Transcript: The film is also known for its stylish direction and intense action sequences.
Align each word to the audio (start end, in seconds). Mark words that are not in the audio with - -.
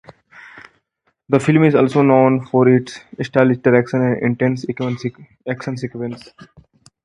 The 1.29 1.39
film 1.39 1.63
is 1.63 1.75
also 1.75 2.01
known 2.01 2.43
for 2.47 2.67
its 2.67 3.01
stylish 3.21 3.59
direction 3.59 4.01
and 4.01 4.17
intense 4.23 4.65
action 5.47 5.77
sequences. 5.77 6.33